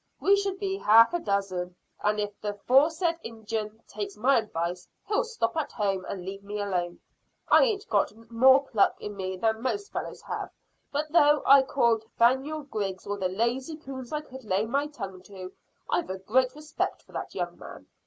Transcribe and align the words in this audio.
We 0.19 0.35
should 0.35 0.57
be 0.57 0.79
half 0.79 1.13
a 1.13 1.19
dozen, 1.19 1.75
and 2.01 2.19
if 2.19 2.31
the 2.41 2.53
'foresaid 2.55 3.19
Injun 3.23 3.83
takes 3.87 4.17
my 4.17 4.39
advice 4.39 4.87
he'll 5.07 5.23
stop 5.23 5.55
at 5.55 5.71
home 5.71 6.05
and 6.09 6.25
leave 6.25 6.43
me 6.43 6.59
alone. 6.59 6.99
I 7.49 7.63
ain't 7.65 7.87
got 7.87 8.11
more 8.31 8.63
pluck 8.65 8.99
in 8.99 9.15
me 9.15 9.37
than 9.37 9.61
most 9.61 9.91
fellows 9.91 10.23
have, 10.23 10.49
but 10.91 11.11
though 11.11 11.43
I 11.45 11.61
called 11.61 12.03
'Thaniel 12.17 12.63
Griggs 12.67 13.05
all 13.05 13.17
the 13.19 13.29
lazy 13.29 13.75
coons 13.75 14.11
I 14.11 14.21
could 14.21 14.43
lay 14.43 14.65
my 14.65 14.87
tongue 14.87 15.21
to, 15.21 15.53
I've 15.87 16.09
a 16.09 16.17
great 16.17 16.55
respect 16.55 17.03
for 17.03 17.11
that 17.11 17.35
young 17.35 17.59
man. 17.59 17.85